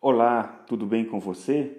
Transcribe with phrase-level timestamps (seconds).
[0.00, 1.76] Olá, tudo bem com você?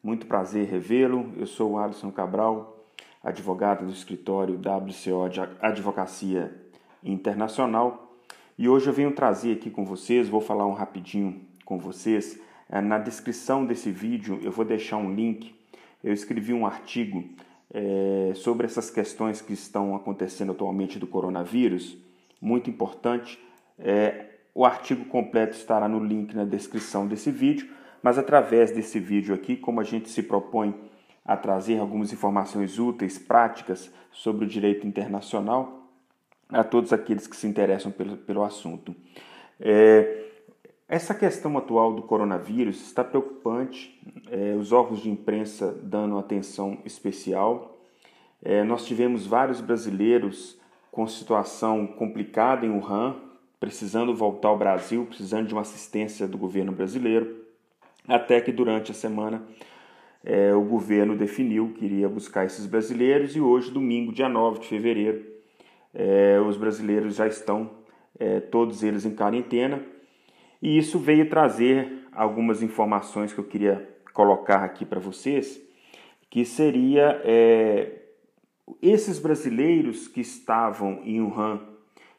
[0.00, 1.32] Muito prazer revê-lo.
[1.36, 2.86] Eu sou o Alisson Cabral,
[3.20, 6.54] advogado do escritório WCO de Advocacia
[7.02, 8.14] Internacional.
[8.56, 12.40] E hoje eu venho trazer aqui com vocês, vou falar um rapidinho com vocês.
[12.70, 15.52] Eh, na descrição desse vídeo eu vou deixar um link.
[16.04, 17.24] Eu escrevi um artigo
[17.74, 21.98] é, sobre essas questões que estão acontecendo atualmente do coronavírus,
[22.40, 23.40] muito importante.
[23.76, 27.68] É, o artigo completo estará no link na descrição desse vídeo,
[28.02, 30.74] mas através desse vídeo aqui, como a gente se propõe
[31.22, 35.90] a trazer algumas informações úteis, práticas sobre o direito internacional
[36.48, 38.96] a todos aqueles que se interessam pelo, pelo assunto.
[39.60, 40.24] É,
[40.88, 47.78] essa questão atual do coronavírus está preocupante, é, os órgãos de imprensa dando atenção especial.
[48.42, 50.58] É, nós tivemos vários brasileiros
[50.90, 53.26] com situação complicada em Wuhan,
[53.58, 57.44] precisando voltar ao Brasil, precisando de uma assistência do governo brasileiro,
[58.06, 59.42] até que durante a semana
[60.24, 64.66] é, o governo definiu que iria buscar esses brasileiros e hoje, domingo, dia 9 de
[64.66, 65.24] fevereiro,
[65.94, 67.70] é, os brasileiros já estão,
[68.18, 69.82] é, todos eles em quarentena,
[70.60, 75.60] e isso veio trazer algumas informações que eu queria colocar aqui para vocês,
[76.30, 78.02] que seria é,
[78.82, 81.75] esses brasileiros que estavam em Wuhan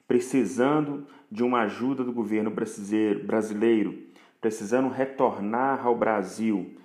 [0.08, 4.00] precisando de uma ajuda do governo brasileiro,
[4.40, 6.76] precisando retornar ao Brasil,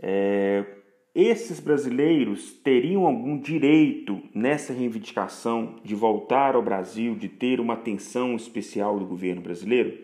[0.00, 0.64] é,
[1.14, 8.36] esses brasileiros teriam algum direito nessa reivindicação de voltar ao Brasil, de ter uma atenção
[8.36, 9.98] especial do governo brasileiro?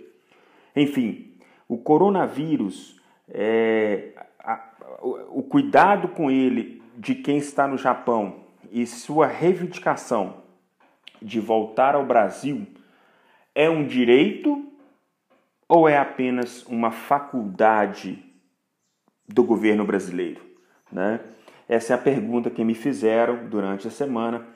[0.75, 1.33] Enfim,
[1.69, 8.41] o coronavírus, é, a, o, o cuidado com ele de quem está no Japão
[8.71, 10.46] e sua reivindicação
[11.21, 12.67] de voltar ao Brasil
[13.55, 14.65] é um direito
[15.69, 18.23] ou é apenas uma faculdade
[19.29, 20.41] do governo brasileiro?
[20.91, 21.21] Né?
[21.69, 24.47] Essa é a pergunta que me fizeram durante a semana,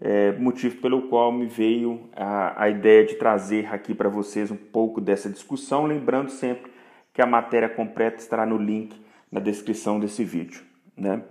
[0.00, 4.56] é, motivo pelo qual me veio a, a ideia de trazer aqui para vocês um
[4.56, 6.70] pouco dessa discussão, lembrando sempre
[7.14, 8.94] que a matéria completa estará no link
[9.30, 10.62] na descrição desse vídeo.
[10.96, 11.22] Né?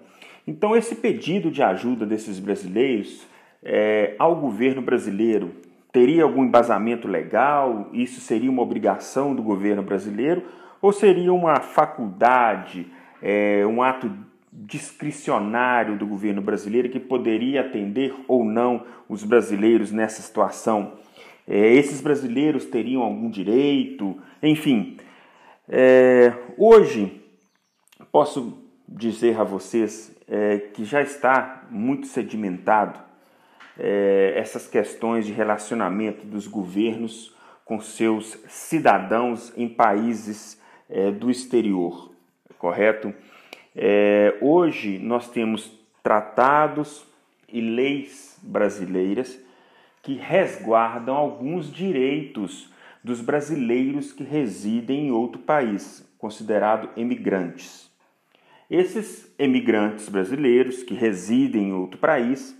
[0.47, 3.25] Então, esse pedido de ajuda desses brasileiros
[3.66, 5.52] é, ao governo brasileiro
[5.92, 7.90] teria algum embasamento legal?
[7.92, 10.44] Isso seria uma obrigação do governo brasileiro?
[10.81, 12.86] Ou seria uma faculdade,
[13.22, 14.12] é, um ato
[14.52, 20.94] discricionário do governo brasileiro que poderia atender ou não os brasileiros nessa situação?
[21.48, 24.16] É, esses brasileiros teriam algum direito?
[24.44, 24.98] Enfim,
[25.68, 27.22] é, hoje
[28.12, 33.00] posso dizer a vocês é, que já está muito sedimentado
[33.78, 42.12] é, essas questões de relacionamento dos governos com seus cidadãos em países é, do exterior,
[42.58, 43.13] correto?
[43.75, 45.72] É, hoje nós temos
[46.02, 47.06] tratados
[47.50, 49.40] e leis brasileiras
[50.02, 52.72] que resguardam alguns direitos
[53.03, 57.90] dos brasileiros que residem em outro país, considerado emigrantes.
[58.69, 62.56] Esses emigrantes brasileiros que residem em outro país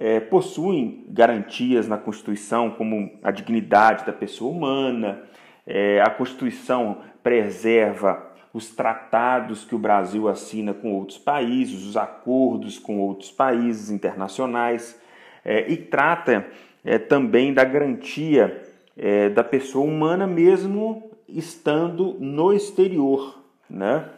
[0.00, 5.22] é, possuem garantias na Constituição, como a dignidade da pessoa humana,
[5.66, 12.78] é, a Constituição preserva os tratados que o Brasil assina com outros países, os acordos
[12.78, 14.98] com outros países internacionais,
[15.44, 16.46] é, e trata
[16.82, 18.62] é, também da garantia
[18.96, 23.38] é, da pessoa humana, mesmo estando no exterior.
[23.68, 24.08] Né?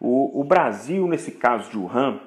[0.00, 2.20] O, o Brasil, nesse caso de Wuhan,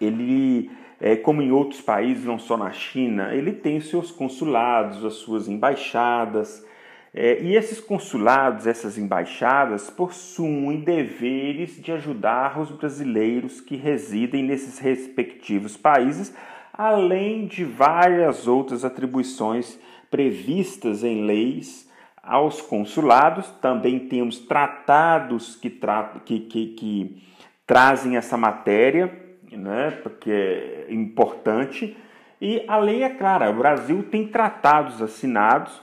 [0.00, 0.70] ele
[1.06, 5.46] é, como em outros países, não só na China, ele tem seus consulados, as suas
[5.48, 6.66] embaixadas.
[7.12, 14.78] É, e esses consulados, essas embaixadas, possuem deveres de ajudar os brasileiros que residem nesses
[14.78, 16.34] respectivos países,
[16.72, 19.78] além de várias outras atribuições
[20.10, 21.86] previstas em leis
[22.22, 23.46] aos consulados.
[23.60, 27.22] Também temos tratados que, tra que, que, que
[27.66, 29.23] trazem essa matéria
[29.56, 31.96] né, porque é importante.
[32.40, 35.80] E a lei é clara: o Brasil tem tratados assinados,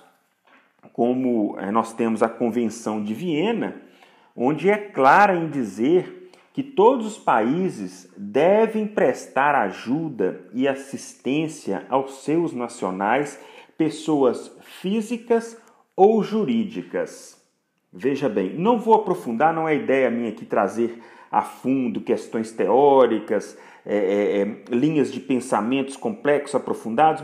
[0.94, 3.82] como é, nós temos a Convenção de Viena,
[4.36, 12.24] onde é clara em dizer que todos os países devem prestar ajuda e assistência aos
[12.24, 13.40] seus nacionais,
[13.78, 15.58] pessoas físicas
[15.96, 17.41] ou jurídicas.
[17.94, 23.58] Veja bem, não vou aprofundar, não é ideia minha aqui trazer a fundo questões teóricas,
[23.86, 27.24] é, é, é, linhas de pensamentos complexos, aprofundados.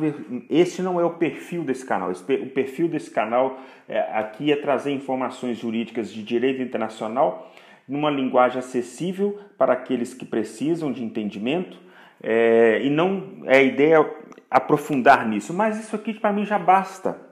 [0.49, 2.11] Esse não é o perfil desse canal.
[2.11, 7.53] O perfil desse canal é, aqui é trazer informações jurídicas de direito internacional
[7.87, 11.77] numa linguagem acessível para aqueles que precisam de entendimento.
[12.21, 14.09] É, e não é ideia
[14.49, 17.26] aprofundar nisso, mas isso aqui para mim já basta.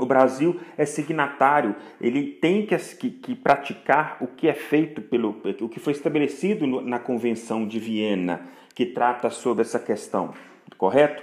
[0.00, 5.40] O Brasil é signatário, ele tem que, que, que, praticar o que é feito pelo
[5.60, 8.40] o que foi estabelecido no, na Convenção de Viena,
[8.74, 10.32] que trata sobre essa questão,
[10.78, 11.22] correto?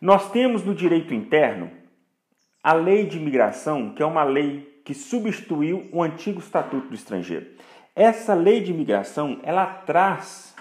[0.00, 1.70] Nós temos no direito interno
[2.62, 7.46] a lei de imigração, que é uma lei que substituiu o antigo Estatuto do Estrangeiro.
[7.94, 10.54] Essa lei de imigração, ela traz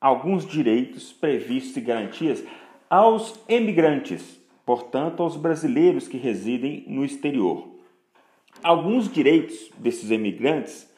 [0.00, 2.44] alguns direitos previstos e garantias
[2.90, 7.68] aos emigrantes, portanto, aos brasileiros que residem no exterior.
[8.62, 10.92] Alguns direitos desses emigrantes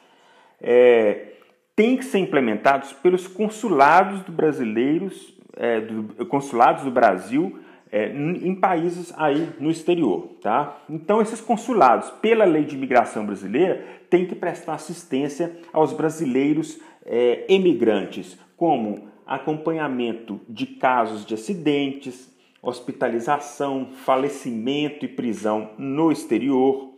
[0.59, 1.33] é,
[1.75, 7.59] têm que ser implementados pelos consulados do brasileiros, é, do, consulados do Brasil
[7.91, 10.81] é, em países aí no exterior, tá?
[10.89, 17.45] Então esses consulados, pela lei de imigração brasileira, têm que prestar assistência aos brasileiros é,
[17.47, 22.28] emigrantes, como acompanhamento de casos de acidentes,
[22.61, 26.93] hospitalização, falecimento e prisão no exterior,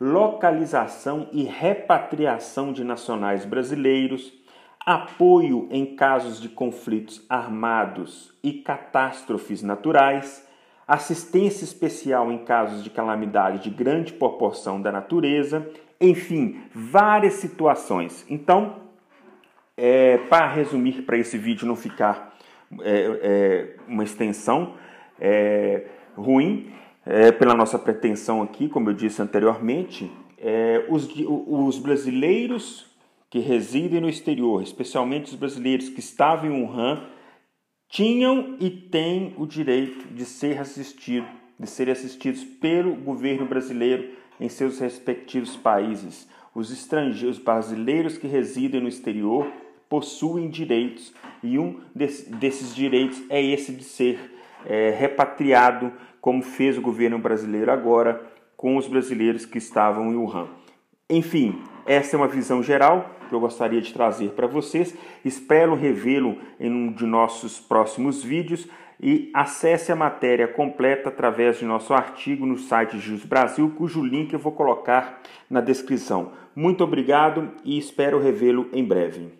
[0.00, 4.32] localização e repatriação de nacionais brasileiros,
[4.84, 10.48] apoio em casos de conflitos armados e catástrofes naturais,
[10.88, 15.68] assistência especial em casos de calamidade de grande proporção da natureza,
[16.00, 18.24] enfim, várias situações.
[18.28, 18.76] Então,
[19.76, 22.34] é, para resumir, para esse vídeo não ficar
[22.80, 24.74] é, é, uma extensão,
[25.20, 25.84] é,
[26.16, 26.72] ruim,
[27.04, 31.08] é, pela nossa pretensão aqui, como eu disse anteriormente, é, os,
[31.46, 32.86] os brasileiros
[33.28, 37.04] que residem no exterior, especialmente os brasileiros que estavam em Wuhan,
[37.88, 41.26] tinham e têm o direito de ser assistido,
[41.58, 46.28] de serem assistidos pelo governo brasileiro em seus respectivos países.
[46.54, 49.46] Os estrangeiros, os brasileiros que residem no exterior
[49.88, 51.12] possuem direitos
[51.42, 57.70] e um desses direitos é esse de ser é, repatriado, como fez o governo brasileiro
[57.70, 58.20] agora
[58.56, 60.48] com os brasileiros que estavam em Wuhan.
[61.08, 64.94] Enfim, essa é uma visão geral que eu gostaria de trazer para vocês.
[65.24, 68.68] Espero revê-lo em um de nossos próximos vídeos
[69.02, 74.32] e acesse a matéria completa através de nosso artigo no site Jus Brasil, cujo link
[74.32, 76.32] eu vou colocar na descrição.
[76.54, 79.39] Muito obrigado e espero revê-lo em breve.